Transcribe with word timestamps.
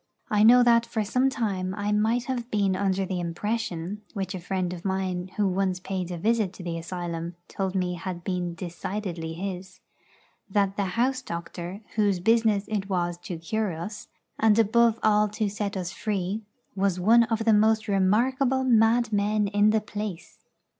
I 0.31 0.41
know 0.41 0.63
that 0.63 0.87
for 0.87 1.03
some 1.03 1.29
time 1.29 1.75
I 1.75 1.91
might 1.91 2.23
have 2.23 2.49
been 2.49 2.75
under 2.75 3.05
the 3.05 3.19
impression 3.19 4.01
(which 4.15 4.33
a 4.33 4.39
friend 4.39 4.73
of 4.73 4.83
mine, 4.83 5.29
who 5.37 5.47
once 5.47 5.79
paid 5.79 6.09
a 6.09 6.17
visit 6.17 6.53
to 6.53 6.63
the 6.63 6.75
asylum, 6.79 7.35
told 7.47 7.75
me 7.75 7.93
had 7.93 8.23
been 8.23 8.55
decidedly 8.55 9.33
his) 9.33 9.79
that 10.49 10.75
the 10.75 10.85
house 10.97 11.21
doctor, 11.21 11.81
whose 11.97 12.19
business 12.19 12.67
it 12.67 12.89
was 12.89 13.15
to 13.19 13.37
cure 13.37 13.73
us, 13.73 14.07
and 14.39 14.57
above 14.57 14.97
all 15.03 15.27
to 15.27 15.47
set 15.49 15.77
us 15.77 15.91
free, 15.91 16.41
was 16.75 16.99
one 16.99 17.25
of 17.25 17.45
the 17.45 17.53
most 17.53 17.87
remarkable 17.87 18.63
madmen 18.63 19.49
in 19.49 19.69
the 19.69 19.81
place. 19.81 20.39